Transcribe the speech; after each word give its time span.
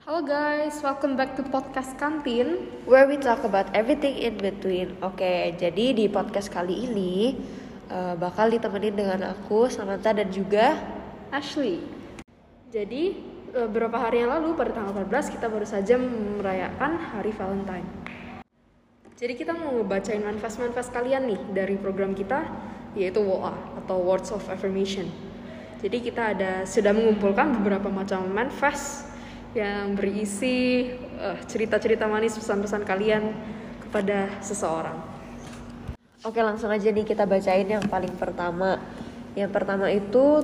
Halo 0.00 0.24
guys, 0.24 0.80
welcome 0.80 1.12
back 1.12 1.36
to 1.36 1.44
podcast 1.44 1.92
kantin. 2.00 2.64
Where 2.88 3.04
we 3.04 3.20
talk 3.20 3.44
about 3.44 3.68
everything 3.76 4.16
in 4.16 4.40
between. 4.40 4.96
Oke, 5.04 5.52
jadi 5.60 5.92
di 5.92 6.08
podcast 6.08 6.48
kali 6.48 6.88
ini 6.88 7.36
uh, 7.92 8.16
bakal 8.16 8.48
ditemenin 8.48 8.96
dengan 8.96 9.20
aku, 9.28 9.68
Samantha 9.68 10.16
dan 10.16 10.32
juga 10.32 10.80
Ashley. 11.28 11.84
Jadi 12.72 13.12
eh, 13.52 13.68
beberapa 13.68 14.00
hari 14.00 14.24
yang 14.24 14.32
lalu 14.32 14.56
pada 14.56 14.72
tanggal 14.72 15.04
14 15.04 15.34
kita 15.36 15.46
baru 15.52 15.66
saja 15.68 16.00
merayakan 16.00 16.96
Hari 17.12 17.32
Valentine. 17.36 17.88
Jadi 19.20 19.36
kita 19.36 19.52
mau 19.52 19.76
ngebacain 19.76 20.24
manifest-manifest 20.24 20.96
kalian 20.96 21.28
nih 21.28 21.40
dari 21.52 21.76
program 21.76 22.16
kita 22.16 22.48
yaitu 22.96 23.20
WOA 23.20 23.52
atau 23.84 24.00
Words 24.00 24.32
of 24.32 24.48
Affirmation. 24.48 25.27
Jadi 25.78 25.98
kita 26.02 26.34
ada 26.34 26.52
sudah 26.66 26.90
mengumpulkan 26.90 27.54
beberapa 27.62 27.86
macam 27.86 28.26
manifest 28.30 29.06
yang 29.54 29.94
berisi 29.94 30.90
eh, 30.94 31.38
cerita-cerita 31.46 32.10
manis 32.10 32.34
pesan-pesan 32.34 32.82
kalian 32.82 33.30
kepada 33.86 34.28
seseorang. 34.42 34.98
Oke, 36.26 36.42
langsung 36.42 36.68
aja 36.68 36.90
nih 36.90 37.06
kita 37.06 37.24
bacain 37.24 37.66
yang 37.66 37.86
paling 37.86 38.12
pertama. 38.18 38.82
Yang 39.38 39.50
pertama 39.54 39.86
itu 39.86 40.42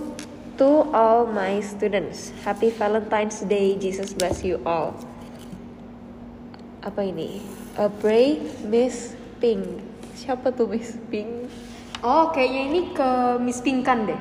To 0.54 0.86
all 0.94 1.26
my 1.26 1.58
students, 1.58 2.30
Happy 2.46 2.70
Valentine's 2.70 3.42
Day, 3.42 3.74
Jesus 3.74 4.14
bless 4.14 4.46
you 4.46 4.62
all. 4.62 4.94
Apa 6.78 7.10
ini? 7.10 7.42
A 7.74 7.90
brave 7.90 8.62
Miss 8.62 9.18
Pink. 9.42 9.82
Siapa 10.14 10.54
tuh 10.54 10.70
Miss 10.70 10.94
Pink? 11.10 11.50
Oh, 12.06 12.30
kayaknya 12.30 12.62
ini 12.70 12.80
ke 12.94 13.10
Miss 13.42 13.58
Pinkan 13.66 14.06
deh. 14.06 14.20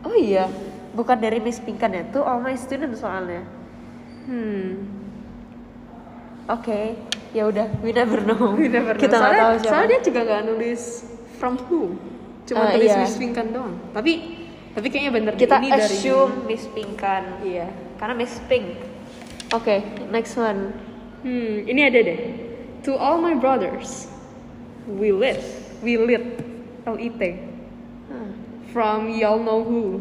Oh 0.00 0.16
iya, 0.16 0.48
bukan 0.96 1.16
dari 1.20 1.38
Miss 1.38 1.60
Pinkan 1.60 1.92
ya. 1.92 2.02
To 2.16 2.24
all 2.24 2.40
my 2.40 2.56
students 2.56 3.04
soalnya. 3.04 3.44
Hmm. 4.24 4.88
Oke, 6.50 6.98
ya 7.30 7.46
udah, 7.46 7.68
we 7.84 7.94
never 7.94 8.18
know. 8.24 8.52
We 8.58 8.66
never 8.66 8.96
know. 8.96 9.02
Kita 9.02 9.16
soalnya, 9.22 9.38
tahu 9.38 9.54
siapa. 9.60 9.68
soalnya 9.70 9.88
dia 9.88 10.00
juga 10.02 10.20
nggak 10.26 10.42
nulis 10.50 10.82
from 11.38 11.54
who. 11.70 11.94
Cuma 12.48 12.66
Ah, 12.66 12.74
tulis 12.74 12.90
iya. 12.90 12.98
Miss 13.06 13.14
Pinkan 13.14 13.46
doang. 13.54 13.74
Tapi 13.94 14.12
tapi 14.70 14.86
kayaknya 14.86 15.12
bener 15.14 15.32
Kita 15.34 15.58
ini 15.62 15.70
dari 15.70 15.82
assume 15.82 16.46
Miss 16.46 16.64
Pinkan. 16.70 17.42
Iya. 17.46 17.70
Karena 18.00 18.14
Miss 18.18 18.34
Pink. 18.50 18.66
Oke, 19.50 19.82
next 20.10 20.34
one. 20.38 20.74
Hmm, 21.20 21.66
ini 21.68 21.80
ada 21.84 22.00
deh. 22.00 22.20
To 22.88 22.96
all 22.96 23.20
my 23.20 23.36
brothers, 23.36 24.08
we 24.88 25.12
lit, 25.12 25.36
we 25.84 26.00
lit, 26.00 26.40
L 26.88 26.96
I 26.96 27.12
T. 27.12 27.22
From 28.70 29.10
y'all 29.10 29.42
know 29.42 29.60
who. 29.62 29.98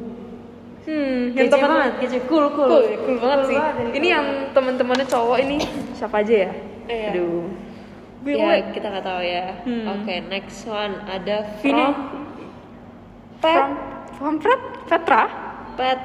Hmm, 0.86 1.38
yang 1.38 1.54
teman 1.54 1.70
banget, 1.70 1.94
kece 2.02 2.20
cool 2.26 2.50
cool. 2.50 2.66
cool, 2.66 2.86
cool 3.06 3.18
banget 3.22 3.40
sih. 3.46 3.58
banget 3.62 3.94
ini 3.94 4.08
cool. 4.10 4.16
yang 4.18 4.26
teman-temannya 4.58 5.06
cowok 5.06 5.38
ini 5.38 5.56
siapa 5.94 6.26
aja 6.26 6.50
ya? 6.50 6.52
Iya. 6.90 7.10
Aduh. 7.14 7.46
Ya, 8.26 8.48
lit. 8.58 8.66
kita 8.74 8.88
nggak 8.90 9.06
tahu 9.06 9.22
ya. 9.22 9.46
Hmm. 9.64 9.86
Oke, 9.96 10.16
next 10.28 10.66
one 10.66 10.94
ada 11.06 11.38
Ini 11.62 11.72
from 11.72 11.94
Pet. 13.40 13.58
from 13.58 13.72
from 14.18 14.34
Pet, 14.42 14.62
Petra. 14.86 15.24
Pet. 15.78 16.00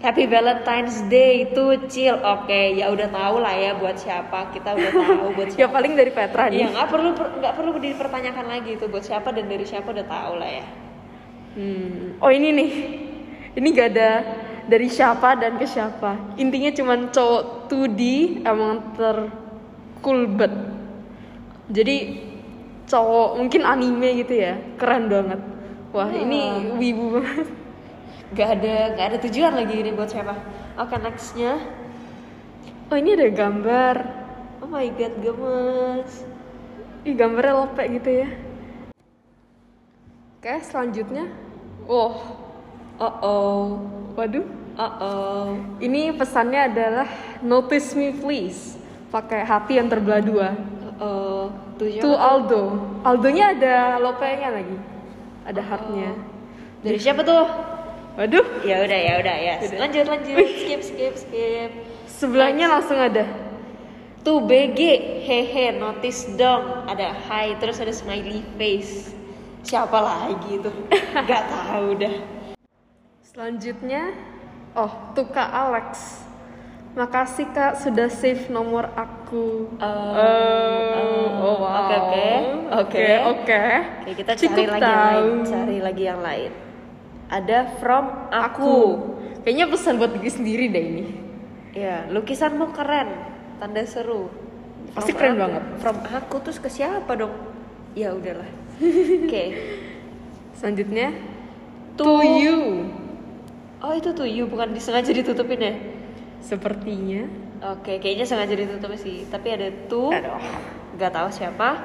Happy 0.00 0.24
Valentine's 0.24 1.04
Day 1.12 1.44
itu 1.44 1.76
chill. 1.92 2.16
Oke, 2.24 2.72
ya 2.72 2.88
udah 2.88 3.12
tahu 3.12 3.36
lah 3.44 3.52
ya 3.52 3.76
buat 3.76 4.00
siapa. 4.00 4.48
Kita 4.48 4.72
udah 4.72 4.90
tahu 4.96 5.28
buat 5.36 5.52
Ya 5.52 5.68
siapa. 5.68 5.76
paling 5.76 5.92
dari 5.92 6.08
Petra 6.08 6.48
nih. 6.48 6.64
Iya, 6.64 6.68
nggak 6.72 6.88
perlu 6.88 7.10
per- 7.12 7.36
nggak 7.36 7.54
perlu 7.54 7.70
dipertanyakan 7.76 8.46
lagi 8.48 8.80
itu 8.80 8.88
buat 8.88 9.04
siapa 9.04 9.28
dan 9.30 9.44
dari 9.44 9.68
siapa 9.68 9.92
udah 9.92 10.06
tahu 10.08 10.32
lah 10.40 10.48
ya. 10.48 10.64
Hmm. 11.50 12.20
Oh 12.22 12.30
ini 12.30 12.48
nih, 12.54 12.70
ini 13.58 13.66
gak 13.74 13.88
ada 13.96 14.10
dari 14.70 14.86
siapa 14.86 15.34
dan 15.34 15.58
ke 15.58 15.66
siapa. 15.66 16.38
Intinya 16.38 16.70
cuman 16.70 17.10
cowok 17.10 17.66
2D 17.66 18.00
emang 18.46 18.94
terkulbet. 18.94 20.54
Jadi 21.70 21.96
cowok 22.86 23.38
mungkin 23.38 23.62
anime 23.66 24.22
gitu 24.22 24.34
ya, 24.38 24.58
keren 24.78 25.10
banget. 25.10 25.40
Wah 25.90 26.10
ini 26.14 26.70
wibu 26.78 27.18
banget. 27.18 27.48
Gak 28.30 28.48
ada 28.62 28.74
gak 28.94 29.06
ada 29.10 29.18
tujuan 29.26 29.52
lagi 29.58 29.74
ini 29.74 29.90
buat 29.90 30.06
siapa. 30.06 30.38
Oke, 30.78 30.94
nextnya. 31.02 31.58
Oh 32.90 32.96
ini 32.98 33.18
ada 33.18 33.26
gambar. 33.26 33.96
Oh 34.62 34.70
my 34.70 34.86
god, 34.94 35.14
gemes. 35.18 36.22
Ih 37.02 37.14
gambarnya 37.18 37.54
lope 37.58 37.82
gitu 37.90 38.10
ya. 38.22 38.49
Oke 40.40 40.56
selanjutnya. 40.64 41.28
Oh, 41.84 42.16
Oh 42.96 43.14
oh. 43.20 43.60
waduh. 44.16 44.40
Oh 44.72 44.84
oh. 45.04 45.48
Ini 45.84 46.16
pesannya 46.16 46.64
adalah 46.64 47.04
notice 47.44 47.92
me 47.92 48.16
please. 48.16 48.80
Pakai 49.12 49.44
hati 49.44 49.76
yang 49.76 49.92
terbelah 49.92 50.24
dua. 50.24 50.56
Oh, 50.96 51.52
tujuan 51.76 52.00
To 52.00 52.16
Aldo. 52.16 52.64
Aldonya 53.04 53.52
ada 53.52 54.00
lopenya 54.00 54.48
lagi. 54.48 54.80
Ada 55.44 55.60
heartnya. 55.60 56.16
dari 56.80 56.96
siapa 56.96 57.20
tuh? 57.20 57.44
Waduh. 58.16 58.64
Ya 58.64 58.80
udah 58.80 58.96
ya 58.96 59.12
udah 59.20 59.36
ya. 59.36 59.54
Udah. 59.60 59.76
Lanjut 59.76 60.08
lanjut. 60.08 60.40
Skip 60.40 60.80
skip 60.80 61.14
skip. 61.20 61.70
Sebelahnya 62.08 62.72
langsung 62.72 62.96
ada. 62.96 63.28
Tuh 64.24 64.40
BG, 64.40 64.80
hehe, 65.20 65.76
notice 65.76 66.32
dong. 66.40 66.88
Ada 66.88 67.12
hi, 67.28 67.60
terus 67.60 67.76
ada 67.76 67.92
smiley 67.92 68.40
face. 68.56 69.19
Siapa 69.60 69.98
lagi 70.00 70.60
tuh? 70.60 70.72
Gak 71.28 71.44
tahu 71.48 71.88
dah. 72.00 72.14
Selanjutnya, 73.22 74.10
oh 74.74 74.90
tuh 75.14 75.28
Kak 75.30 75.50
Alex. 75.50 76.20
Makasih 76.90 77.46
Kak 77.54 77.78
sudah 77.78 78.10
save 78.10 78.50
nomor 78.50 78.90
aku. 78.98 79.70
Oh, 79.78 79.86
oh, 79.86 81.26
oh, 81.38 81.56
wow. 81.62 81.86
Oke 81.86 81.94
oke 81.94 82.26
oke 82.74 83.06
Oke. 83.30 83.62
Oke 84.02 84.12
kita 84.18 84.30
Cukup 84.34 84.58
cari 84.58 84.66
lagi 84.66 84.90
yang 84.90 85.06
lain. 85.06 85.34
Cari 85.46 85.78
lagi 85.78 86.04
yang 86.04 86.20
lain. 86.20 86.52
Ada 87.30 87.58
from 87.78 88.04
Aku. 88.26 88.34
aku. 88.34 88.76
Kayaknya 89.46 89.66
pesan 89.70 89.94
buat 90.02 90.10
diri 90.18 90.30
sendiri 90.34 90.64
deh 90.66 90.84
ini. 90.84 91.04
Ya, 91.70 92.10
lukisanmu 92.10 92.74
keren. 92.74 93.08
Tanda 93.62 93.86
seru. 93.86 94.26
Pasti 94.90 95.14
From 95.14 95.18
keren 95.22 95.34
aku. 95.38 95.42
banget. 95.46 95.62
From 95.78 95.96
aku 96.02 96.36
terus 96.42 96.58
ke 96.58 96.66
siapa 96.66 97.14
dong? 97.14 97.30
Ya 97.94 98.10
udahlah. 98.10 98.50
Oke. 98.80 99.44
Selanjutnya, 100.56 101.12
to, 101.96 102.04
To- 102.04 102.24
you. 102.40 102.58
Oh 103.80 103.96
itu 103.96 104.12
tuh 104.12 104.28
you 104.28 104.44
bukan 104.44 104.76
disengaja 104.76 105.08
ditutupin 105.08 105.60
ya? 105.60 105.72
Sepertinya. 106.44 107.24
Oke, 107.60 108.00
kayaknya 108.00 108.24
sengaja 108.28 108.52
ditutup 108.56 108.92
sih. 108.96 109.24
Tapi 109.28 109.56
ada 109.56 109.68
tuh. 109.88 110.12
Aduh. 110.12 110.36
Gak 111.00 111.12
tahu 111.16 111.28
siapa. 111.32 111.80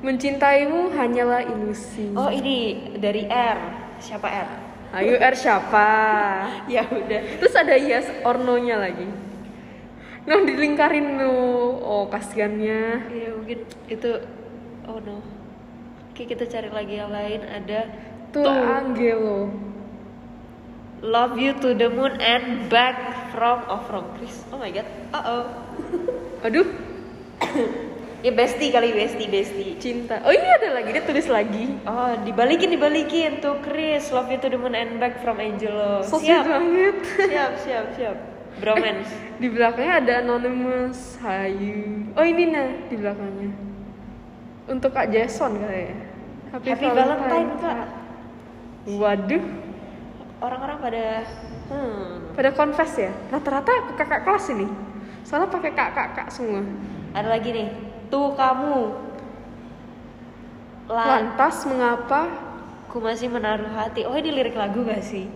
Mencintaimu 0.00 0.96
hanyalah 0.96 1.44
ilusi. 1.44 2.12
Oh 2.16 2.32
ini 2.32 2.88
dari 2.96 3.28
R. 3.28 3.58
Siapa 4.00 4.28
R? 4.28 4.48
Ayo 4.96 5.20
R 5.20 5.34
siapa? 5.36 5.88
Ya 6.72 6.88
udah. 6.88 7.20
Terus 7.36 7.54
ada 7.56 7.76
yes 7.76 8.08
or 8.24 8.40
no-nya 8.40 8.80
lagi. 8.80 9.08
Nah, 10.24 10.40
dilingkarin 10.44 11.20
no. 11.20 11.32
Oh, 11.80 12.04
kasihannya. 12.08 13.08
Ya 13.12 13.28
mungkin 13.36 13.64
itu. 13.88 14.10
Oh 14.88 15.00
no. 15.04 15.39
Oke 16.20 16.36
kita 16.36 16.44
cari 16.52 16.68
lagi 16.68 17.00
yang 17.00 17.08
lain. 17.08 17.40
Ada 17.48 17.88
Tuh 18.28 18.44
Angelo. 18.44 19.48
Love 21.00 21.40
you 21.40 21.56
to 21.64 21.72
the 21.72 21.88
moon 21.88 22.12
and 22.20 22.68
back 22.68 23.32
from 23.32 23.64
oh 23.64 23.80
from 23.88 24.04
Chris. 24.20 24.44
Oh 24.52 24.60
my 24.60 24.68
god. 24.68 24.84
Uh 25.16 25.24
oh. 25.24 25.44
Aduh, 26.44 26.68
Ya 28.28 28.36
bestie 28.36 28.68
kali 28.68 28.92
bestie 28.92 29.32
bestie. 29.32 29.80
cinta. 29.80 30.20
Oh, 30.20 30.28
ini 30.28 30.44
ada 30.44 30.76
lagi, 30.76 30.92
dia 30.92 31.00
tulis 31.08 31.24
lagi. 31.24 31.80
Oh 31.88 32.12
dibalikin 32.20 32.68
dibalikin 32.68 33.40
tuh 33.40 33.56
Chris. 33.64 34.12
Love 34.12 34.28
you 34.28 34.36
to 34.44 34.52
the 34.52 34.60
moon 34.60 34.76
and 34.76 35.00
back 35.00 35.24
from 35.24 35.40
Angelo. 35.40 36.04
So 36.04 36.20
siap. 36.20 36.44
banget. 36.44 37.00
siap 37.16 37.52
siap 37.64 37.86
siap. 37.96 38.16
Bromance. 38.60 39.08
Di 39.40 39.48
belakangnya 39.48 40.04
ada 40.04 40.12
anonymous 40.20 41.16
Hayu. 41.24 42.12
Oh, 42.12 42.28
ini 42.28 42.52
nah 42.52 42.68
di 42.92 43.00
belakangnya. 43.00 43.56
Untuk 44.68 44.92
Kak 44.92 45.08
Jason 45.08 45.56
kayaknya. 45.64 46.09
Happy 46.50 46.74
Valentine, 46.74 47.50
Kak. 47.62 47.86
Waduh, 48.90 49.44
Orang-orang 50.40 50.78
pada 50.80 51.04
hmm. 51.68 52.34
pada 52.34 52.50
confess 52.56 52.96
ya. 52.96 53.12
Rata-rata 53.28 53.92
kakak 53.94 54.24
kelas 54.24 54.50
ini. 54.50 54.66
Soalnya 55.22 55.52
pakai 55.52 55.70
kakak-kakak 55.76 56.32
semua. 56.32 56.64
Ada 57.12 57.28
lagi 57.28 57.52
nih. 57.52 57.68
Tuh 58.08 58.34
kamu. 58.34 58.78
Lan, 60.90 61.06
Lantas 61.06 61.62
mengapa 61.68 62.20
ku 62.88 62.98
masih 62.98 63.30
menaruh 63.30 63.68
hati. 63.76 64.08
Oh 64.08 64.16
ini 64.16 64.32
lirik 64.32 64.56
lagu 64.56 64.82
gak 64.82 65.04
sih? 65.04 65.28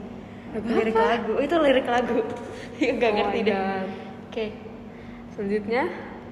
Lagu 0.57 0.67
lirik 0.73 0.97
lagu. 0.97 1.31
Oh, 1.39 1.45
itu 1.45 1.57
lirik 1.61 1.87
lagu. 1.87 2.19
Ya 2.83 2.91
gak 2.99 3.13
Oh 3.13 3.15
ngerti 3.15 3.39
deh. 3.47 3.55
Oke. 4.27 4.47
Selanjutnya, 5.37 5.85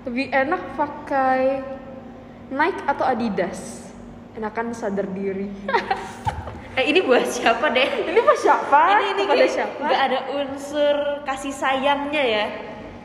lebih 0.08 0.26
enak 0.32 0.62
pakai 0.74 1.62
Nike 2.50 2.82
atau 2.88 3.04
Adidas? 3.06 3.91
Enakan 4.36 4.72
sadar 4.72 5.08
diri. 5.12 5.48
Eh 6.72 6.88
ini 6.88 7.04
buat 7.04 7.28
siapa 7.28 7.68
deh? 7.68 8.08
Ini 8.08 8.20
pas 8.24 8.38
siapa? 8.40 8.80
ini 8.96 9.04
ini 9.12 9.22
Kepada 9.28 9.44
siapa? 9.44 9.76
nggak 9.76 10.02
ada 10.08 10.20
unsur 10.40 10.96
kasih 11.28 11.52
sayangnya 11.52 12.24
ya. 12.24 12.44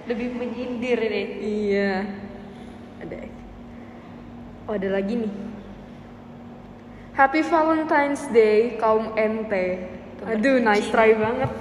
Lebih 0.08 0.40
menyindir 0.40 0.96
ini. 0.96 1.24
Iya. 1.44 2.08
Ada. 3.04 3.28
Oh, 4.72 4.74
ada 4.80 4.88
lagi 4.88 5.20
nih. 5.20 5.34
Happy 7.12 7.44
Valentine's 7.44 8.24
Day 8.32 8.80
kaum 8.80 9.12
NT. 9.20 9.54
Aduh, 10.24 10.64
nice 10.64 10.88
try 10.88 11.12
banget. 11.12 11.52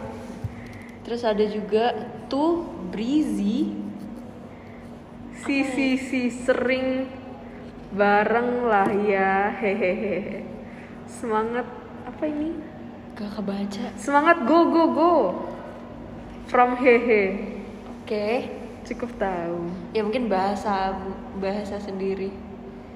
Terus 1.02 1.26
ada 1.26 1.42
juga 1.42 2.06
tuh 2.30 2.70
Breezy. 2.94 3.74
Si 5.42 5.56
si 5.74 5.98
si 5.98 6.30
sering 6.30 7.10
bareng 7.96 8.68
lah 8.68 8.92
ya. 8.92 9.50
Hehehe. 9.56 10.44
Semangat 11.08 11.64
apa 12.04 12.24
ini? 12.28 12.52
Gak 13.16 13.40
kebaca. 13.40 13.86
Semangat 13.96 14.44
go 14.44 14.68
go 14.68 14.84
go. 14.92 15.14
From 16.46 16.76
hehe. 16.76 17.56
Oke. 18.04 18.52
Cukup 18.86 19.10
tahu. 19.18 19.66
Ya 19.90 20.06
mungkin 20.06 20.30
bahasa 20.30 20.94
bahasa 21.42 21.82
sendiri. 21.82 22.30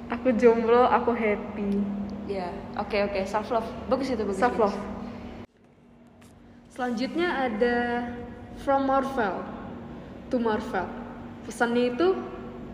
Aku 0.07 0.31
jomblo, 0.35 0.87
aku 0.87 1.11
happy. 1.11 1.83
Ya, 2.31 2.51
oke 2.79 2.95
oke, 3.11 3.27
self 3.27 3.51
love. 3.51 3.67
Bagus 3.91 4.07
itu 4.15 4.23
bagus. 4.23 4.39
Self 4.39 4.55
bagus. 4.55 4.71
love. 4.71 4.79
Selanjutnya 6.71 7.29
ada 7.51 7.79
from 8.63 8.87
Marvel 8.87 9.43
to 10.31 10.39
Marvel. 10.39 10.87
Pesannya 11.43 11.91
itu 11.91 12.15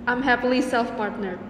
I'm 0.04 0.20
happily 0.20 0.60
self 0.60 0.92
partnered. 1.00 1.40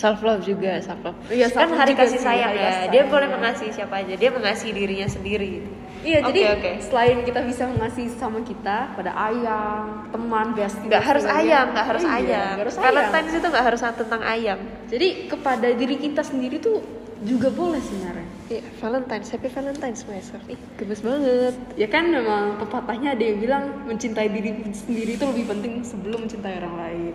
Self 0.00 0.24
love 0.24 0.40
juga, 0.48 0.80
self 0.80 1.00
love. 1.04 1.18
Iya, 1.28 1.52
kan 1.52 1.68
self-love 1.68 1.76
hari 1.76 1.92
juga 1.92 2.02
kasih 2.08 2.16
sih, 2.16 2.24
sayang 2.24 2.50
hari 2.56 2.56
ya. 2.56 2.64
kasih 2.72 2.86
Dia 2.88 3.02
boleh 3.04 3.28
ya. 3.28 3.34
mengasihi 3.36 3.70
siapa 3.76 3.94
aja. 4.00 4.14
Dia 4.16 4.30
mengasihi 4.32 4.72
dirinya 4.72 5.08
sendiri. 5.12 5.52
Iya, 6.00 6.18
Oke, 6.24 6.28
jadi 6.32 6.40
oke. 6.56 6.70
selain 6.88 7.16
kita 7.28 7.40
bisa 7.44 7.68
mengasihi 7.68 8.08
sama 8.16 8.40
kita 8.40 8.96
pada 8.96 9.12
ayam, 9.12 10.08
teman, 10.08 10.56
bestie, 10.56 10.88
Nggak 10.88 11.04
harus 11.04 11.24
ayam, 11.28 11.76
nggak 11.76 11.86
harus 11.92 12.04
Iya, 12.08 12.16
ayam. 12.16 12.52
harus 12.56 12.74
ayam. 12.80 12.86
Valentine's 12.88 13.32
itu 13.36 13.46
nggak 13.52 13.66
harus 13.68 13.80
tentang 13.84 14.22
ayam. 14.24 14.58
Jadi 14.88 15.08
kepada 15.28 15.68
diri 15.76 15.96
kita 16.00 16.22
sendiri 16.24 16.56
tuh 16.56 16.80
juga 17.20 17.52
boleh 17.52 17.84
sebenarnya. 17.84 18.28
Iya, 18.48 18.64
Valentine's, 18.80 19.28
happy 19.28 19.52
Valentine's 19.52 20.08
myself. 20.08 20.40
Ih, 20.48 20.56
gemes 20.80 21.04
banget. 21.04 21.52
Ya 21.76 21.92
kan 21.92 22.08
memang 22.08 22.56
pepatahnya 22.56 23.12
ada 23.12 23.20
yang 23.20 23.36
bilang 23.36 23.64
mencintai 23.84 24.32
diri 24.32 24.56
sendiri 24.72 25.20
itu 25.20 25.24
lebih 25.28 25.44
penting 25.52 25.84
sebelum 25.84 26.24
mencintai 26.24 26.56
orang 26.64 26.74
lain. 26.80 27.14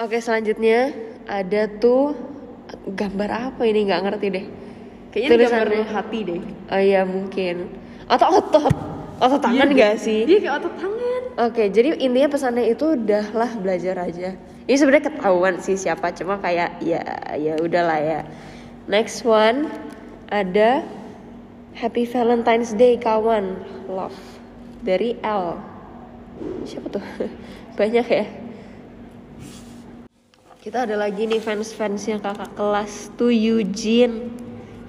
Oke, 0.00 0.18
selanjutnya 0.24 1.11
ada 1.28 1.68
tuh 1.80 2.16
gambar 2.88 3.52
apa 3.52 3.62
ini 3.68 3.86
nggak 3.88 4.02
ngerti 4.08 4.26
deh. 4.32 4.46
Kayaknya 5.12 5.28
Tulisannya. 5.28 5.60
ini 5.60 5.76
gambar 5.76 5.90
hati 5.92 6.18
deh. 6.24 6.40
Oh 6.72 6.80
iya 6.80 7.02
mungkin. 7.04 7.56
Atau 8.08 8.28
otot. 8.40 8.74
Otot 9.22 9.38
tangan 9.38 9.70
Iya, 9.70 9.76
nggak 9.76 9.94
sih? 10.02 10.20
Dia 10.26 10.38
kayak 10.42 10.54
otot 10.64 10.74
tangan. 10.80 11.22
Oke, 11.48 11.64
jadi 11.72 11.96
intinya 11.96 12.28
pesannya 12.28 12.64
itu 12.68 12.98
udahlah 12.98 13.50
belajar 13.56 13.96
aja. 14.04 14.36
Ini 14.68 14.76
sebenarnya 14.76 15.10
ketahuan 15.10 15.58
sih 15.58 15.80
siapa, 15.80 16.12
cuma 16.14 16.38
kayak 16.38 16.80
ya 16.84 17.02
ya 17.38 17.54
udahlah 17.58 17.98
ya. 17.98 18.20
Next 18.90 19.22
one 19.22 19.70
ada 20.28 20.82
Happy 21.72 22.04
Valentine's 22.04 22.76
Day 22.76 23.00
kawan, 23.00 23.64
love 23.88 24.16
dari 24.84 25.16
L. 25.24 25.56
Siapa 26.68 26.88
tuh? 26.92 27.04
Banyak 27.80 28.06
ya. 28.10 28.26
Kita 30.62 30.86
ada 30.86 30.94
lagi 30.94 31.26
nih 31.26 31.42
fans-fansnya 31.42 32.22
kakak 32.22 32.54
kelas 32.54 33.10
tuh 33.18 33.34
Eugene. 33.34 34.30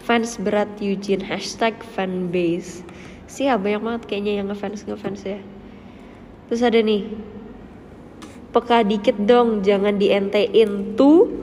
Fans 0.06 0.38
berat 0.38 0.70
Eugene. 0.78 1.26
Hashtag 1.26 1.82
fanbase. 1.98 2.86
Siapa 3.26 3.58
banyak 3.58 3.82
banget 3.82 4.02
kayaknya 4.06 4.34
yang 4.38 4.54
ngefans 4.54 4.86
ngefans 4.86 5.26
ya? 5.26 5.42
Terus 6.46 6.62
ada 6.62 6.78
nih. 6.78 7.10
Peka 8.54 8.86
dikit 8.86 9.18
dong 9.18 9.66
jangan 9.66 9.98
dientein 9.98 10.94
tuh. 10.94 11.34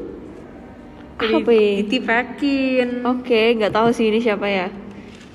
Apa 1.18 1.50
ya? 1.50 1.82
Ditipekin. 1.82 3.02
Oke 3.02 3.58
nggak 3.58 3.74
tahu 3.74 3.90
sih 3.90 4.14
ini 4.14 4.22
siapa 4.22 4.46
ya. 4.46 4.70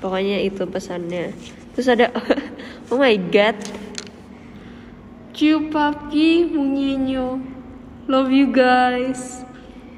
Pokoknya 0.00 0.40
itu 0.40 0.64
pesannya. 0.64 1.36
Terus 1.76 1.92
ada 1.92 2.08
Oh 2.88 2.96
my 2.96 3.12
god. 3.28 3.60
Ciu 5.36 5.68
papi 5.68 6.48
munyenyo. 6.48 7.55
Love 8.06 8.30
you 8.30 8.54
guys. 8.54 9.42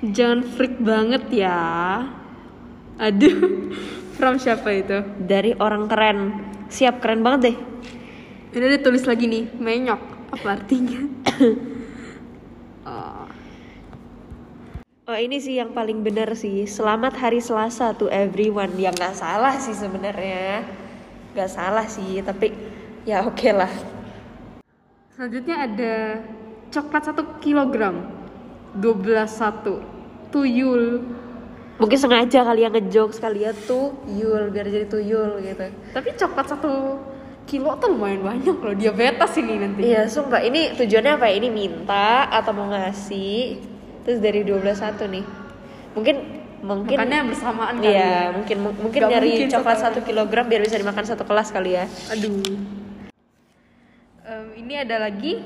Jangan 0.00 0.40
freak 0.40 0.80
banget 0.80 1.44
ya. 1.44 1.60
Aduh. 2.96 3.68
From 4.16 4.40
siapa 4.40 4.72
itu? 4.72 5.04
Dari 5.20 5.52
orang 5.60 5.86
keren 5.86 6.40
Siap 6.66 6.98
keren 6.98 7.22
banget 7.22 7.40
deh 7.52 7.56
Ini 8.50 8.64
ada 8.66 8.78
tulis 8.80 9.04
lagi 9.04 9.28
nih, 9.28 9.52
menyok. 9.60 10.00
Apa 10.32 10.56
artinya? 10.56 11.00
Oh, 12.88 13.28
Oh 15.04 15.18
ini 15.20 15.36
sih 15.44 15.60
yang 15.60 15.76
paling 15.76 16.00
bener 16.00 16.32
sih. 16.32 16.64
Selamat 16.64 17.12
hari 17.20 17.44
Selasa 17.44 17.92
to 17.92 18.08
everyone. 18.08 18.72
Ya 18.80 18.88
nggak 18.88 19.12
salah 19.12 19.60
sih 19.60 19.76
sebenarnya. 19.76 20.64
Nggak 21.36 21.50
salah 21.52 21.84
sih, 21.84 22.24
tapi 22.24 22.56
ya 23.04 23.28
oke 23.28 23.52
lah. 23.52 23.68
Selanjutnya 25.12 25.56
ada 25.68 25.94
coklat 26.68 27.02
1 27.10 27.42
kilogram. 27.42 27.96
12 28.76 29.26
satu. 29.26 29.80
Tuyul. 30.28 31.02
Mungkin 31.78 31.94
sengaja 31.94 32.42
kali 32.42 32.66
yang 32.66 32.74
ngejokes 32.74 33.22
kali 33.22 33.46
ya 33.46 33.54
tuh 33.54 33.94
Yul 34.10 34.50
biar 34.50 34.66
jadi 34.66 34.90
tuyul 34.90 35.38
gitu. 35.38 35.62
tapi 35.94 36.10
coklat 36.10 36.50
satu 36.50 36.98
kilo 37.46 37.70
tuh 37.78 37.94
lumayan 37.94 38.18
banyak 38.18 38.58
loh 38.58 38.74
diabetes 38.74 39.38
ini 39.38 39.62
nanti. 39.62 39.86
Iya 39.86 40.10
sumpah. 40.10 40.42
Ini 40.42 40.74
tujuannya 40.74 41.12
apa 41.14 41.30
ya? 41.30 41.38
Ini 41.38 41.48
minta 41.48 42.26
atau 42.28 42.50
mau 42.50 42.66
ngasih? 42.68 43.62
Terus 44.02 44.18
dari 44.18 44.42
12 44.42 44.74
satu 44.74 45.06
nih. 45.06 45.22
Mungkin 45.94 46.16
Mungkin 46.58 46.98
makannya 46.98 47.30
bersamaan 47.30 47.78
kali 47.78 47.94
Iya 47.94 48.02
ya. 48.02 48.22
mungkin 48.34 48.56
mungkin 48.82 49.00
nyari 49.06 49.30
mungkin 49.30 49.50
coklat 49.54 49.78
satu 49.78 50.02
kilogram 50.02 50.50
biar 50.50 50.58
bisa 50.58 50.74
dimakan 50.74 51.06
satu 51.06 51.22
kelas 51.22 51.54
kali 51.54 51.78
ya. 51.78 51.86
Aduh. 52.10 52.42
Em, 54.26 54.46
ini 54.58 54.74
ada 54.74 55.06
lagi 55.06 55.38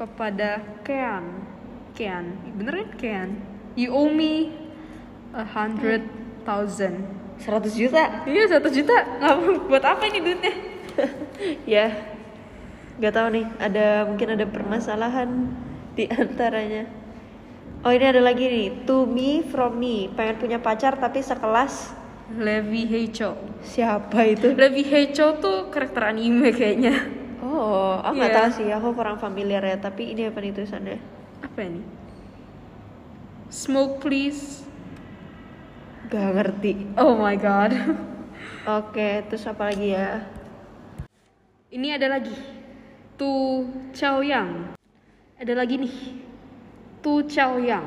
kepada 0.00 0.64
Kean. 0.80 1.44
Kean. 1.92 2.32
Bener 2.56 2.80
kan 2.80 2.90
Kean? 2.96 3.28
You 3.76 3.92
owe 3.92 4.08
me 4.08 4.56
a 5.36 5.44
hundred 5.44 6.08
thousand. 6.48 7.04
100 7.44 7.68
juta? 7.76 8.24
Iya 8.24 8.48
satu 8.48 8.72
juta. 8.72 8.96
Nggak 9.20 9.36
buat 9.68 9.84
apa 9.84 10.08
ini 10.08 10.24
duitnya? 10.24 10.54
Ya. 11.64 12.16
Nggak 13.00 13.12
tahu 13.16 13.28
nih 13.32 13.46
ada 13.56 13.86
mungkin 14.04 14.28
ada 14.36 14.44
permasalahan 14.48 15.28
di 15.96 16.04
antaranya. 16.08 16.84
Oh 17.80 17.92
ini 17.92 18.04
ada 18.04 18.20
lagi 18.20 18.44
nih. 18.44 18.68
To 18.84 19.04
me 19.08 19.44
from 19.44 19.80
me. 19.80 20.08
Pengen 20.12 20.36
punya 20.40 20.58
pacar 20.60 20.96
tapi 20.96 21.20
sekelas. 21.24 21.96
Levi 22.30 22.86
Heicho 22.86 23.34
siapa 23.58 24.22
itu? 24.22 24.54
Levi 24.54 24.86
Heicho 24.86 25.42
tuh 25.42 25.66
karakter 25.66 26.14
anime 26.14 26.54
kayaknya 26.54 27.19
oh 27.60 28.00
aku 28.00 28.16
nggak 28.16 28.32
Iya. 28.32 28.38
tahu 28.40 28.48
sih 28.56 28.68
aku 28.72 28.88
kurang 28.96 29.20
familiar 29.20 29.60
ya 29.60 29.76
tapi 29.76 30.16
ini 30.16 30.24
apa 30.24 30.40
nih 30.40 30.56
tulisannya? 30.56 30.96
Apa 31.44 31.60
ini? 31.60 31.82
Smoke 33.52 34.00
please. 34.00 34.64
Gak 36.08 36.34
ngerti. 36.34 36.90
Oh 36.98 37.14
my 37.14 37.36
god. 37.36 37.70
Oke 38.66 39.22
terus 39.28 39.44
apa 39.46 39.70
lagi 39.70 39.92
ya? 39.94 40.24
Ini 41.70 42.00
ada 42.00 42.18
lagi. 42.18 42.34
Tu 43.14 43.30
Chao 43.92 44.24
Yang 44.24 44.74
ada 45.36 45.52
lagi 45.54 45.76
nih. 45.76 45.96
Tu 47.04 47.12
Chao 47.28 47.60
Yang 47.60 47.86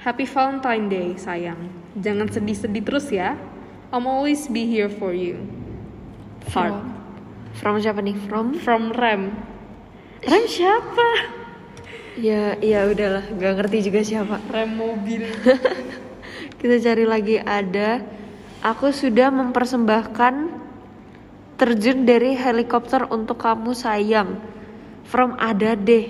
Happy 0.00 0.24
Valentine 0.24 0.86
Day 0.88 1.08
sayang. 1.16 1.60
Jangan 1.98 2.28
sedih-sedih 2.28 2.84
terus 2.84 3.08
ya. 3.10 3.36
I'm 3.92 4.06
always 4.08 4.48
be 4.48 4.64
here 4.66 4.88
for 4.88 5.12
you. 5.12 5.42
Heart 6.52 6.93
from 7.54 7.78
siapa 7.78 8.00
nih? 8.00 8.16
From? 8.26 8.54
From 8.56 8.90
Rem. 8.90 9.32
Rem 10.20 10.44
siapa? 10.46 11.08
Ya 12.14 12.54
ya 12.58 12.86
udahlah 12.86 13.26
gak 13.32 13.54
ngerti 13.58 13.90
juga 13.90 14.00
siapa. 14.00 14.38
Rem 14.48 14.70
mobil. 14.72 15.26
Kita 16.60 16.76
cari 16.80 17.04
lagi 17.04 17.36
ada. 17.38 18.00
Aku 18.64 18.88
sudah 18.88 19.28
mempersembahkan 19.28 20.34
terjun 21.54 22.02
dari 22.02 22.32
helikopter 22.32 23.04
untuk 23.06 23.36
kamu 23.36 23.76
sayang. 23.76 24.40
From 25.04 25.36
ada 25.36 25.76
deh. 25.76 26.08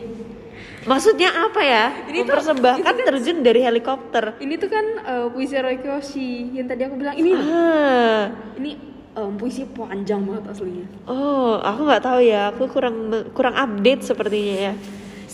Maksudnya 0.85 1.33
apa 1.33 1.61
ya? 1.65 1.85
Ini 2.07 2.23
tuh- 2.23 2.31
mempersembahkan 2.31 2.85
itu 2.85 3.01
kan- 3.01 3.09
terjun 3.11 3.39
dari 3.41 3.61
helikopter. 3.65 4.25
Ini 4.39 4.55
tuh 4.55 4.71
kan 4.71 4.87
eh, 5.03 5.27
puisi 5.33 5.57
Roy 5.57 5.81
Kiyoshi 5.81 6.55
yang 6.55 6.69
tadi 6.69 6.85
aku 6.85 6.95
bilang 6.95 7.17
ini. 7.17 7.33
Ah. 7.35 8.31
ini 8.55 8.94
em, 9.15 9.33
puisi 9.39 9.63
panjang 9.67 10.23
banget 10.27 10.45
aslinya 10.51 10.87
Oh, 11.07 11.59
aku 11.59 11.81
nggak 11.87 12.03
tahu 12.03 12.21
ya. 12.23 12.51
Aku 12.51 12.67
kurang 12.67 13.11
kurang 13.33 13.55
update 13.55 14.03
sepertinya 14.05 14.57
ya. 14.71 14.73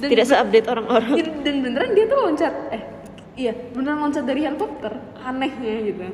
Dan 0.00 0.08
Tidak 0.08 0.26
seupdate 0.28 0.66
orang-orang. 0.68 1.12
dan, 1.20 1.28
dan 1.44 1.56
beneran 1.60 1.90
dia 1.92 2.04
tuh 2.08 2.18
loncat 2.24 2.54
eh 2.72 2.82
iya 3.36 3.52
beneran 3.52 4.00
loncat 4.00 4.24
dari 4.24 4.48
helikopter 4.48 4.92
anehnya 5.20 5.74
gitu 5.84 6.04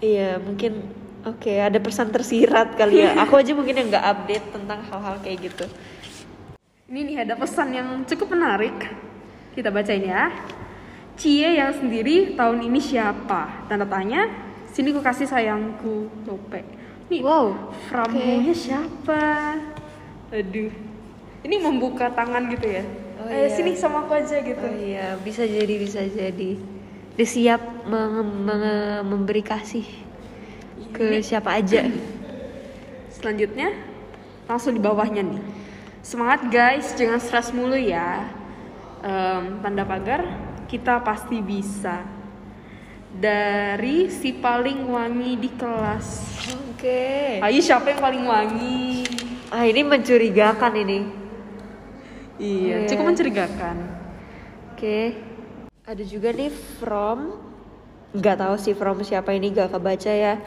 Iya, 0.00 0.40
mungkin 0.40 0.72
Oke, 1.20 1.60
ada 1.60 1.76
pesan 1.76 2.08
tersirat 2.08 2.80
kali 2.80 3.04
ya. 3.04 3.12
Aku 3.28 3.36
aja 3.36 3.52
mungkin 3.52 3.76
yang 3.76 3.92
nggak 3.92 4.06
update 4.08 4.46
tentang 4.56 4.80
hal-hal 4.88 5.20
kayak 5.20 5.52
gitu. 5.52 5.68
Ini 6.88 7.00
nih 7.04 7.16
ada 7.28 7.36
pesan 7.36 7.76
yang 7.76 7.88
cukup 8.08 8.32
menarik. 8.32 8.72
Kita 9.52 9.68
bacain 9.68 10.00
ya. 10.00 10.32
Cie 11.20 11.60
yang 11.60 11.76
sendiri 11.76 12.32
tahun 12.32 12.64
ini 12.64 12.80
siapa? 12.80 13.68
Tanda 13.68 13.84
tanya. 13.84 14.32
Sini 14.72 14.96
ku 14.96 15.04
kasih 15.04 15.28
sayangku. 15.28 16.08
Lope. 16.24 16.64
Nih, 17.10 17.26
Wow. 17.26 17.74
from 17.90 18.14
who-nya 18.14 18.54
siapa? 18.54 19.58
Aduh. 20.30 20.70
Ini 21.42 21.56
membuka 21.58 22.06
tangan 22.14 22.46
gitu 22.54 22.70
ya. 22.70 22.86
Oh, 23.18 23.26
eh, 23.26 23.44
iya. 23.44 23.48
sini 23.50 23.74
sama 23.74 24.06
aku 24.06 24.14
aja 24.14 24.38
gitu. 24.38 24.62
Oh 24.62 24.76
iya, 24.78 25.18
bisa 25.18 25.42
jadi, 25.42 25.74
bisa 25.74 26.06
jadi. 26.06 26.54
Dia 27.18 27.26
siap 27.26 27.60
memberi 29.02 29.42
kasih 29.42 29.82
ke 30.94 31.18
siapa 31.20 31.58
aja. 31.58 31.90
Selanjutnya 33.18 33.74
langsung 34.46 34.78
di 34.78 34.80
bawahnya 34.80 35.26
nih. 35.26 35.42
Semangat 36.06 36.46
guys, 36.46 36.94
jangan 36.94 37.18
stres 37.18 37.50
mulu 37.50 37.74
ya. 37.76 38.24
Em, 39.02 39.58
tanda 39.66 39.82
pagar, 39.82 40.22
kita 40.70 41.02
pasti 41.02 41.42
bisa. 41.42 42.19
Dari 43.10 44.06
si 44.06 44.30
paling 44.32 44.86
wangi 44.86 45.34
di 45.34 45.50
kelas. 45.50 46.06
Oke. 46.70 47.42
Ayo 47.42 47.58
siapa 47.58 47.90
yang 47.90 47.98
paling 47.98 48.22
wangi? 48.22 49.02
Ah 49.50 49.66
ini 49.66 49.82
mencurigakan 49.82 50.72
ini. 50.78 50.98
Iya, 52.38 52.86
Iya. 52.86 52.88
cukup 52.88 53.04
mencurigakan. 53.10 53.76
Oke. 54.72 55.18
Ada 55.82 56.06
juga 56.06 56.30
nih 56.30 56.54
from 56.78 57.34
nggak 58.10 58.36
tahu 58.38 58.54
sih 58.56 58.74
from 58.74 59.02
siapa 59.02 59.34
ini 59.34 59.50
gak 59.50 59.74
kebaca 59.74 60.08
ya. 60.08 60.38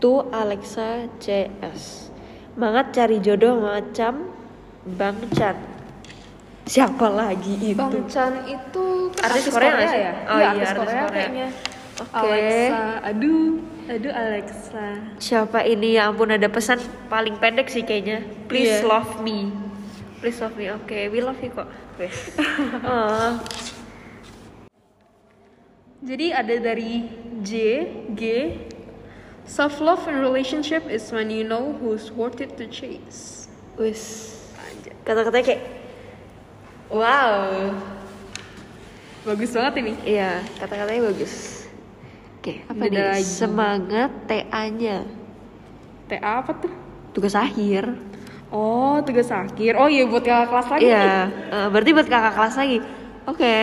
To 0.00 0.32
Alexa 0.32 1.12
CS. 1.20 2.08
Semangat 2.50 2.96
cari 2.96 3.20
jodoh 3.20 3.60
macam 3.60 4.32
Bang 4.88 5.20
Chan. 5.36 5.56
Siapa 6.64 7.12
lagi 7.12 7.60
itu? 7.62 7.76
Bang 7.76 8.08
Chan 8.08 8.40
itu 8.42 9.12
kan 9.12 9.28
Artis 9.28 9.52
Korea 9.52 9.76
sih? 9.84 10.00
ya? 10.00 10.12
Oh 10.26 10.38
iya, 10.40 10.48
iya, 10.48 10.48
artis 10.48 10.64
artis 10.66 10.80
Korea, 10.80 11.04
Korea. 11.04 11.12
kayaknya. 11.12 11.48
Oke. 11.96 12.12
Alexa, 12.12 12.82
aduh, 13.00 13.56
aduh 13.88 14.12
Alexa. 14.12 14.86
Siapa 15.16 15.64
ini 15.64 15.96
ya 15.96 16.12
ampun 16.12 16.28
ada 16.28 16.44
pesan 16.44 16.76
paling 17.08 17.40
pendek 17.40 17.72
sih 17.72 17.80
kayaknya. 17.80 18.20
Please 18.52 18.84
Iya. 18.84 18.88
love 18.88 19.24
me. 19.24 19.48
Please 20.20 20.36
love 20.40 20.52
me. 20.60 20.68
Oke, 20.68 21.08
we 21.08 21.24
love 21.24 21.40
you 21.40 21.48
kok. 21.48 21.68
Oh. 22.84 23.40
Jadi 26.04 26.28
ada 26.28 26.54
dari 26.60 27.08
J, 27.40 27.52
G. 28.12 28.22
Self 29.48 29.80
love 29.80 30.04
in 30.04 30.20
relationship 30.20 30.84
is 30.90 31.08
when 31.08 31.32
you 31.32 31.40
know 31.40 31.72
who's 31.80 32.12
worth 32.12 32.44
it 32.44 32.60
to 32.60 32.68
chase. 32.68 33.48
Wes. 33.80 34.36
Kata-katanya 35.08 35.44
kayak 35.56 35.62
wow. 36.92 37.72
Bagus 39.24 39.56
banget 39.56 39.74
ini. 39.80 39.92
Iya, 40.04 40.44
kata-katanya 40.60 41.08
bagus. 41.14 41.55
Oke, 42.46 42.62
apa 42.62 42.78
Beda 42.78 42.94
nih? 42.94 43.06
lagi. 43.10 43.26
Semangat 43.26 44.10
TA-nya. 44.30 45.02
TA 46.06 46.46
apa 46.46 46.54
tuh? 46.54 46.70
Tugas 47.10 47.34
akhir. 47.34 47.90
Oh, 48.54 49.02
tugas 49.02 49.34
akhir. 49.34 49.74
Oh 49.74 49.90
iya 49.90 50.06
buat 50.06 50.22
kakak 50.22 50.54
kelas 50.54 50.68
lagi. 50.70 50.86
Iya, 50.86 51.26
eh, 51.26 51.66
berarti 51.74 51.90
buat 51.90 52.06
kakak 52.06 52.34
kelas 52.38 52.54
lagi. 52.54 52.78
Oke. 53.26 53.58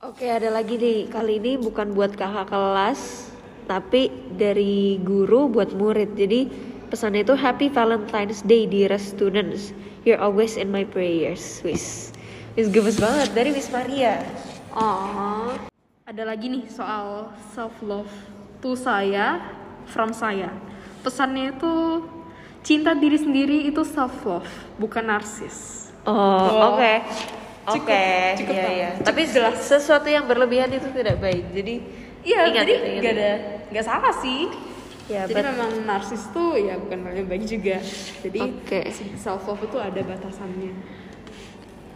Oke, 0.00 0.26
ada 0.32 0.48
lagi 0.48 0.80
nih. 0.80 1.12
Kali 1.12 1.36
ini 1.44 1.60
bukan 1.60 1.92
buat 1.92 2.16
kakak 2.16 2.48
kelas, 2.48 3.28
tapi 3.68 4.08
dari 4.32 4.96
guru 5.04 5.52
buat 5.52 5.76
murid. 5.76 6.16
Jadi 6.16 6.48
pesannya 6.88 7.20
itu 7.20 7.36
Happy 7.36 7.68
Valentine's 7.68 8.40
Day 8.48 8.64
dear 8.64 8.96
students. 8.96 9.76
You're 10.08 10.24
always 10.24 10.56
in 10.56 10.72
my 10.72 10.88
prayers. 10.88 11.60
Wis. 11.60 12.16
Wis 12.56 12.72
gemes 12.72 12.96
banget 12.96 13.28
dari 13.36 13.52
Miss 13.52 13.68
Maria. 13.68 14.24
Oh. 14.72 15.69
Ada 16.10 16.26
lagi 16.26 16.50
nih 16.50 16.66
soal 16.66 17.30
self 17.54 17.70
love. 17.80 18.10
Tuh 18.58 18.74
saya, 18.74 19.38
from 19.86 20.10
saya. 20.10 20.50
Pesannya 21.00 21.54
itu 21.54 22.02
cinta 22.60 22.92
diri 22.92 23.14
sendiri 23.14 23.62
itu 23.62 23.86
self 23.86 24.26
love, 24.26 24.50
bukan 24.74 25.06
narsis. 25.06 25.86
Oh, 26.02 26.10
Oh. 26.10 26.74
oke. 26.74 26.94
Cukup- 27.70 27.86
Oke, 27.86 28.10
cukup 28.36 28.54
iya 28.56 28.66
iya. 28.68 28.88
Cukup 28.90 29.06
Tapi 29.06 29.20
jelas. 29.22 29.54
sesuatu 29.62 30.08
yang 30.10 30.26
berlebihan 30.26 30.66
itu 30.68 30.90
tidak 30.90 31.22
baik. 31.22 31.46
Jadi 31.54 31.74
Iya, 32.20 32.40
ingat 32.48 32.56
jadi 32.58 32.72
ingat 32.74 32.90
nggak 32.90 33.06
itu. 33.06 33.20
ada 33.22 33.30
nggak 33.70 33.84
salah 33.86 34.14
sih. 34.16 34.40
Ya, 35.06 35.22
jadi 35.24 35.34
but- 35.36 35.48
memang 35.48 35.70
narsis 35.86 36.26
tuh 36.28 36.58
ya 36.58 36.74
bukan 36.74 36.98
hal 37.00 37.14
yang 37.14 37.28
baik 37.28 37.46
juga. 37.46 37.78
Jadi 38.20 38.40
Oke. 38.42 38.80
self 39.14 39.46
love 39.46 39.62
itu 39.62 39.78
ada 39.78 40.00
batasannya. 40.00 40.74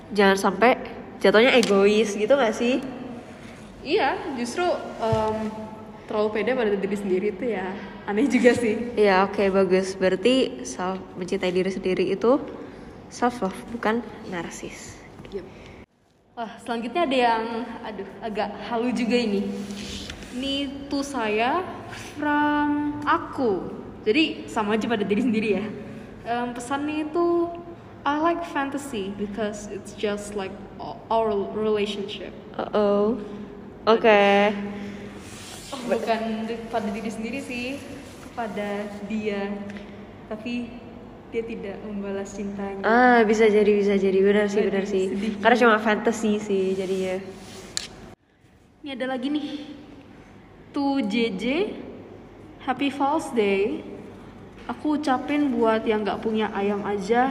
jangan 0.09 0.39
sampai 0.39 0.79
jatuhnya 1.19 1.51
egois 1.53 2.15
gitu 2.15 2.31
gak 2.31 2.55
sih? 2.55 2.79
Iya, 3.85 4.17
justru 4.41 4.65
em, 4.97 5.37
terlalu 6.09 6.29
pede 6.33 6.57
pada 6.57 6.73
diri 6.73 6.97
sendiri 6.97 7.27
itu 7.37 7.45
ya 7.53 7.69
aneh 8.09 8.25
juga 8.25 8.57
sih. 8.57 8.97
Iya 8.97 9.29
oke 9.29 9.45
bagus. 9.53 9.93
Berarti 9.93 10.65
self 10.65 10.97
mencintai 11.21 11.53
diri 11.53 11.69
sendiri 11.69 12.09
itu 12.09 12.41
self 13.13 13.45
love 13.45 13.61
bukan 13.77 14.01
narsis. 14.33 14.97
Wah, 16.35 16.51
selanjutnya 16.67 17.07
ada 17.07 17.17
yang 17.31 17.45
aduh 17.85 18.09
agak 18.25 18.49
halu 18.67 18.91
juga 18.91 19.15
ini. 19.15 19.47
Ini 20.35 20.89
tuh 20.91 21.05
saya 21.05 21.63
from 22.17 22.99
aku. 23.07 23.71
Jadi 24.03 24.49
sama 24.51 24.75
aja 24.75 24.89
pada 24.91 25.05
diri 25.07 25.23
sendiri 25.23 25.49
ya. 25.61 25.65
Em, 26.25 26.57
pesannya 26.57 27.07
itu 27.07 27.53
I 28.05 28.21
like 28.21 28.45
fantasy 28.49 29.13
because 29.17 29.69
it's 29.69 29.93
just 29.93 30.33
like 30.37 30.53
our 31.13 31.33
relationship. 31.53 32.33
Uh 32.57 32.69
oh. 32.73 33.05
Oke. 33.85 34.25
Bukan 35.85 36.21
di- 36.49 36.65
pada 36.73 36.89
diri 36.89 37.11
sendiri 37.13 37.39
sih, 37.45 37.77
kepada 38.25 38.89
dia. 39.05 39.53
Tapi 40.33 40.73
dia 41.29 41.43
tidak 41.45 41.77
membalas 41.85 42.33
cintanya. 42.33 42.81
Ah 42.81 43.21
bisa 43.29 43.45
jadi 43.45 43.69
bisa 43.69 43.99
jadi 44.01 44.19
benar 44.25 44.49
sih 44.49 44.65
benar 44.65 44.85
sih. 44.89 45.13
sedih. 45.13 45.33
Karena 45.37 45.57
cuma 45.61 45.77
fantasy 45.77 46.41
sih 46.41 46.73
jadinya. 46.73 47.21
Ini 48.81 48.97
ada 48.97 49.07
lagi 49.13 49.29
nih. 49.29 49.49
To 50.73 50.99
JJ, 50.99 51.45
Happy 52.65 52.89
Falls 52.89 53.31
Day. 53.31 53.85
Aku 54.65 54.97
ucapin 54.97 55.53
buat 55.53 55.85
yang 55.85 56.03
nggak 56.03 56.25
punya 56.25 56.49
ayam 56.57 56.81
aja, 56.89 57.31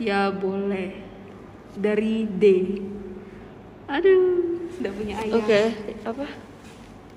ya 0.00 0.32
boleh. 0.32 0.96
Dari 1.76 2.24
D. 2.26 2.44
Aduh, 3.86 4.49
nggak 4.78 4.94
punya 4.94 5.14
ayam. 5.18 5.36
Oke. 5.42 5.62
Apa? 6.06 6.24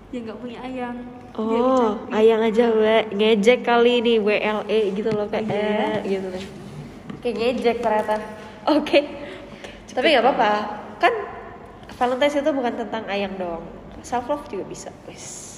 Yang 0.10 0.22
nggak 0.26 0.40
punya 0.42 0.60
ayam. 0.62 0.96
dia 1.34 1.62
Oh, 1.66 1.98
ayang 2.14 2.46
aja 2.46 2.70
we 2.70 2.96
ngejek 3.10 3.66
kali 3.66 4.06
nih 4.06 4.22
WLE 4.22 4.80
gitu 4.94 5.10
loh 5.10 5.26
kayak 5.26 5.50
Iya. 5.50 5.66
eh, 5.66 5.98
gitu 6.06 6.28
kan. 6.30 6.44
Kayak 7.22 7.36
ngejek 7.42 7.78
ternyata. 7.82 8.16
Oke. 8.70 9.00
Tapi 9.90 10.08
nggak 10.10 10.26
apa-apa. 10.26 10.52
Kan 10.98 11.14
Valentine's 11.94 12.38
itu 12.38 12.52
bukan 12.54 12.74
tentang 12.74 13.04
ayang 13.10 13.34
doang. 13.38 13.66
Self 14.02 14.26
love 14.28 14.46
juga 14.50 14.66
bisa, 14.66 14.90
wes. 15.06 15.54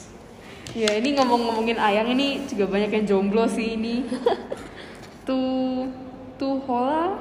Ya 0.75 0.92
ini 0.92 1.16
ngomong-ngomongin 1.16 1.80
ayang 1.80 2.12
ini 2.12 2.44
juga 2.48 2.68
banyak 2.68 2.92
yang 2.92 3.06
jomblo 3.08 3.48
sih 3.48 3.75
ini. 3.75 4.04
tuh 5.28 5.88
tuh 6.36 6.60
Hola, 6.68 7.16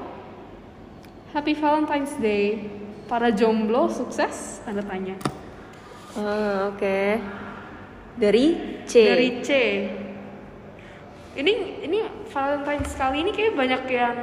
Happy 1.33 1.54
Valentine's 1.54 2.14
Day. 2.19 2.66
Para 3.04 3.28
jomblo 3.28 3.92
sukses? 3.92 4.64
Tanda 4.64 4.80
tanya. 4.80 5.16
Ah, 6.16 6.73
oke. 6.73 7.20
Dari 8.16 8.46
C. 8.88 8.92
Dari 9.04 9.28
C. 9.44 9.50
Ini 11.34 11.52
ini 11.82 11.99
Valentine's 12.30 12.94
kali 12.94 13.26
ini 13.26 13.30
kayak 13.34 13.58
banyak 13.58 13.82
yang 13.90 14.16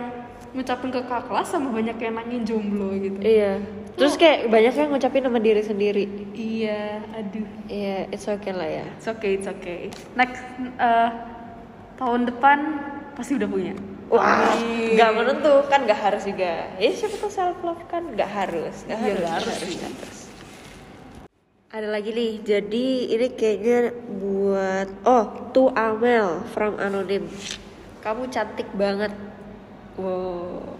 ngucapin 0.55 0.89
ke 0.91 1.00
kakak 1.03 1.27
kelas 1.27 1.47
sama 1.51 1.69
banyak 1.71 1.95
yang 2.00 2.13
nanyain 2.15 2.43
jomblo 2.47 2.95
gitu. 2.95 3.19
Iya. 3.19 3.59
Terus 4.00 4.15
kayak 4.15 4.47
banyak 4.47 4.73
yang 4.73 4.89
ngucapin 4.95 5.23
sama 5.27 5.39
diri 5.43 5.61
sendiri. 5.61 6.05
Iya, 6.31 7.03
aduh. 7.11 7.47
Iya, 7.67 7.97
it's 8.09 8.25
okay 8.25 8.53
lah 8.55 8.65
ya. 8.65 8.85
It's 8.95 9.07
okay, 9.11 9.31
it's 9.35 9.50
okay. 9.51 9.91
Next 10.15 10.41
eh, 10.79 11.09
tahun 12.00 12.31
depan 12.31 12.57
pasti 13.13 13.35
udah 13.35 13.50
punya. 13.51 13.75
Wah, 14.11 14.59
nggak 14.91 15.11
menentu 15.15 15.63
kan 15.71 15.87
nggak 15.87 16.01
harus 16.03 16.27
juga. 16.27 16.67
Ya 16.75 16.91
siapa 16.91 17.15
tuh 17.15 17.31
self 17.31 17.63
love 17.63 17.79
kan 17.87 18.11
nggak 18.11 18.27
harus, 18.27 18.83
nggak 18.83 18.99
Iya, 18.99 19.07
harus, 19.07 19.23
nggak 19.23 19.35
harus 19.39 19.79
harus. 19.79 20.19
Ada 21.71 21.87
lagi 21.87 22.11
nih, 22.11 22.43
jadi 22.43 22.87
ini 23.07 23.27
kayaknya 23.39 23.95
buat 24.19 24.91
oh 25.07 25.55
to 25.55 25.71
Amel 25.79 26.43
from 26.51 26.75
Anonym. 26.75 27.31
Kamu 28.03 28.27
cantik 28.27 28.67
banget. 28.75 29.15
Wow, 29.95 30.75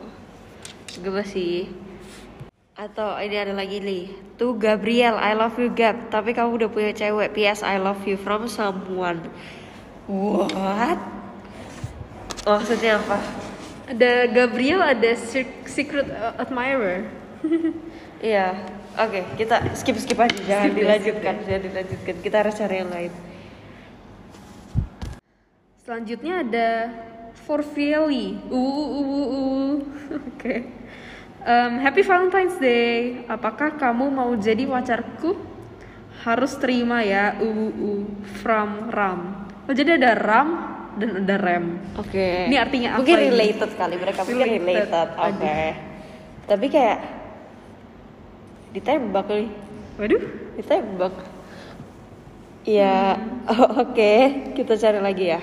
gemes 1.00 1.32
sih. 1.32 1.72
Atau 2.76 3.16
ini 3.24 3.40
ada 3.40 3.56
lagi 3.56 3.80
nih. 3.80 4.12
Tuh 4.36 4.60
Gabriel, 4.60 5.16
I 5.16 5.40
love 5.40 5.56
you 5.56 5.72
Gab. 5.72 6.12
Tapi 6.12 6.36
kamu 6.36 6.60
udah 6.60 6.68
punya 6.68 6.92
cewek. 6.92 7.32
PS 7.32 7.64
I 7.64 7.80
love 7.80 8.04
you 8.04 8.20
from 8.20 8.52
someone. 8.52 9.24
What? 10.12 11.21
Maksudnya 12.42 12.98
apa? 12.98 13.18
Ada 13.86 14.26
Gabriel, 14.34 14.82
ada 14.82 15.12
sec- 15.14 15.70
secret 15.70 16.10
admirer. 16.38 17.06
Iya. 18.22 18.54
Oke, 19.02 19.26
kita 19.34 19.74
skip 19.74 19.98
skip 19.98 20.14
aja. 20.22 20.38
Jangan 20.46 20.70
Skip 20.70 20.78
dilanjutkan. 20.78 21.36
Jangan 21.42 21.64
dilanjutkan. 21.66 22.16
Kita 22.22 22.36
harus 22.46 22.54
cari 22.54 22.76
yang 22.78 22.92
lain. 22.94 23.12
Selanjutnya 25.82 26.46
ada 26.46 26.70
Forfieli. 27.50 28.38
Uh, 28.46 28.54
uh, 28.54 28.90
uh, 28.94 29.08
uh, 29.10 29.28
uh. 29.34 29.74
Oke. 30.30 30.70
Um, 31.42 31.82
Happy 31.82 32.06
Valentine's 32.06 32.62
Day. 32.62 33.26
Apakah 33.26 33.74
kamu 33.74 34.14
mau 34.14 34.38
jadi 34.38 34.70
pacarku? 34.70 35.34
Harus 36.22 36.54
terima 36.62 37.02
ya. 37.02 37.42
Uh, 37.42 37.50
uh, 37.50 37.74
uh. 37.74 38.02
From 38.46 38.94
Ram. 38.94 39.50
Oh, 39.66 39.74
jadi 39.74 39.98
ada 39.98 40.14
Ram 40.14 40.50
dan 41.00 41.24
ada 41.24 41.36
Rem. 41.40 41.66
Oke. 41.96 42.52
Ini 42.52 42.58
artinya 42.58 42.90
apa 42.96 42.98
Mungkin 43.04 43.16
ini? 43.16 43.28
related 43.32 43.72
kali 43.76 43.96
mereka 43.96 44.20
mungkin 44.28 44.48
Related. 44.48 44.66
related. 44.68 45.08
Oke. 45.16 45.60
Tapi 46.48 46.66
kayak 46.68 47.00
ditembak 48.72 49.26
nih. 49.28 49.50
Waduh. 50.00 50.24
Ditembak. 50.58 51.14
Ya, 52.64 53.18
oh, 53.48 53.70
oke. 53.88 54.14
Kita 54.54 54.74
cari 54.76 55.00
lagi 55.00 55.26
ya. 55.32 55.42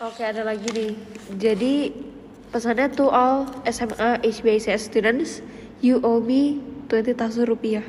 Oke, 0.00 0.22
ada 0.22 0.42
lagi 0.42 0.68
nih. 0.70 0.92
Jadi 1.34 1.74
pesannya 2.50 2.90
to 2.90 3.08
all 3.08 3.46
SMA 3.64 4.22
HBCS 4.22 4.86
students, 4.86 5.42
you 5.80 5.98
owe 6.02 6.18
me 6.18 6.58
20.000 6.88 7.14
rupiah. 7.44 7.84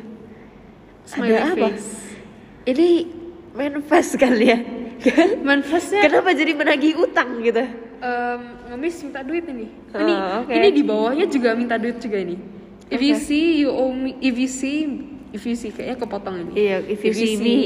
Smiley 1.06 1.38
ada 1.38 1.54
apa? 1.54 1.70
Ini 2.66 2.88
manifest 3.54 4.18
kali 4.22 4.46
ya? 4.50 4.60
Manifestnya 5.42 6.02
Kenapa 6.02 6.32
jadi 6.32 6.52
menagih 6.54 6.98
utang 6.98 7.40
gitu? 7.40 7.62
um, 8.02 8.40
ngemis 8.70 8.96
minta 9.02 9.22
duit 9.22 9.46
ini. 9.46 9.68
Ah, 9.90 10.00
Ini 10.00 10.14
oke. 10.42 10.52
ini 10.52 10.68
di 10.72 10.84
bawahnya 10.84 11.26
juga 11.26 11.54
minta 11.54 11.76
duit 11.76 11.98
juga 11.98 12.18
ini. 12.18 12.36
If 12.86 13.02
you 13.02 13.16
see 13.16 13.60
you 13.60 13.70
owe 13.70 13.90
me, 13.90 14.14
if 14.20 14.36
you 14.36 14.46
see, 14.46 14.86
if 15.32 15.42
you 15.42 15.54
see 15.54 15.74
kayaknya 15.74 15.98
kepotong 15.98 16.36
ini. 16.38 16.52
Iya, 16.54 16.78
if 16.86 17.02
you 17.02 17.14
see 17.14 17.36
me, 17.36 17.58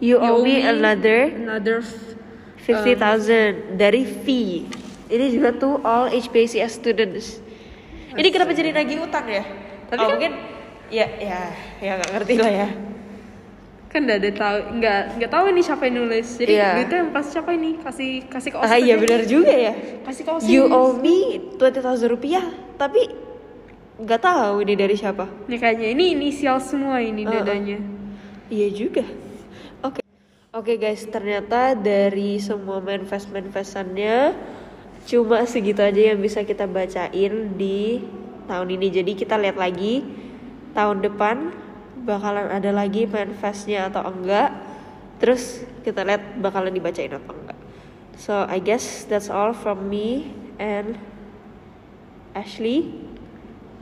you 0.00 0.16
owe 0.16 0.40
me 0.40 0.60
another 0.60 1.28
another 1.28 1.84
f- 1.84 2.16
50,000 2.64 3.76
dari 3.76 4.02
fee. 4.02 4.64
Ini 5.06 5.26
juga 5.30 5.52
tuh 5.52 5.78
all 5.84 6.08
HBCS 6.08 6.80
students. 6.80 7.38
Ini 8.10 8.28
kenapa 8.32 8.50
jadi 8.50 8.72
nagih 8.72 9.04
utang 9.04 9.28
ya? 9.28 9.44
Tapi 9.86 10.02
Oh, 10.02 10.08
mungkin 10.10 10.32
ya 10.88 11.06
ya 11.20 11.40
ya 11.78 11.92
nggak 12.00 12.10
ngerti 12.16 12.32
lah 12.40 12.50
ya. 12.50 12.68
Kan 13.96 14.04
nggak 14.04 14.18
ada 14.20 14.30
tahu 14.36 14.56
nggak 14.76 15.00
nggak 15.16 15.30
tahu 15.32 15.44
ini 15.48 15.60
siapa 15.64 15.82
yang 15.88 15.96
nulis. 16.04 16.28
Jadi 16.36 16.52
Iya. 16.52 16.68
duitnya 16.76 16.96
yang 17.00 17.10
pasti 17.16 17.30
siapa 17.32 17.50
ini? 17.56 17.70
Kasih 17.80 18.10
kasih 18.28 18.50
ke 18.52 18.56
Ah 18.60 18.64
Ospek 18.68 18.80
iya 18.84 18.92
ya. 18.92 18.96
benar 19.00 19.22
juga 19.24 19.54
ya. 19.56 19.72
Kasih 20.04 20.22
ke 20.22 20.30
Ospek. 20.36 20.52
You 20.52 20.62
owe 20.68 20.92
me 21.00 21.16
20,000 21.56 22.04
rupiah, 22.04 22.44
tapi 22.76 23.00
nggak 23.96 24.20
tahu 24.20 24.54
ini 24.68 24.74
dari 24.76 24.92
siapa. 24.92 25.24
Ini 25.48 25.56
kayaknya 25.56 25.88
ini 25.96 26.04
inisial 26.12 26.60
semua 26.60 27.00
ini 27.00 27.24
Uh-uh. 27.24 27.40
dadanya. 27.40 27.80
Iya 28.52 28.68
juga. 28.68 29.04
Oke. 29.80 30.04
Oke 30.52 30.76
guys, 30.76 31.00
ternyata 31.08 31.72
dari 31.72 32.36
semua 32.36 32.84
manifest 32.84 33.32
manifestannya 33.32 34.36
cuma 35.08 35.40
segitu 35.48 35.80
aja 35.80 36.12
yang 36.12 36.20
bisa 36.20 36.44
kita 36.44 36.68
bacain 36.68 37.56
di 37.56 38.04
tahun 38.44 38.68
ini. 38.76 38.86
Jadi 38.92 39.12
kita 39.16 39.40
lihat 39.40 39.56
lagi 39.56 40.04
tahun 40.76 41.00
depan 41.00 41.55
bakalan 42.06 42.46
ada 42.48 42.70
lagi 42.70 43.04
manifestnya 43.10 43.90
atau 43.90 44.06
enggak. 44.06 44.54
Terus 45.18 45.66
kita 45.82 46.06
lihat 46.06 46.38
bakalan 46.38 46.70
dibacain 46.70 47.10
apa 47.10 47.32
enggak. 47.34 47.58
So 48.16 48.46
I 48.46 48.62
guess 48.62 49.04
that's 49.04 49.28
all 49.28 49.52
from 49.52 49.90
me 49.90 50.30
and 50.62 50.96
Ashley. 52.32 52.94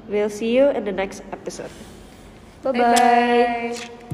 We'll 0.09 0.33
see 0.33 0.57
you 0.57 0.73
in 0.73 0.89
the 0.89 0.93
next 0.93 1.21
episode. 1.31 1.73
Bye 2.65 2.73
bye. 2.73 2.81
Bye-bye. 2.81 4.05